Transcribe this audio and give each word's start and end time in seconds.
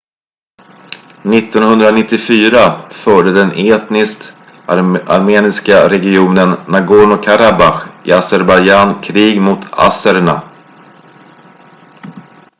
1994 1.25 2.87
förde 2.91 3.31
den 3.31 3.51
etniskt 3.55 4.33
armeniska 5.07 5.89
regionen 5.89 6.49
nagorno-karabach 6.67 7.83
i 8.03 8.11
azerbajdjzan 8.11 9.01
krig 9.01 9.41
mot 9.41 9.59
azererna 9.71 10.41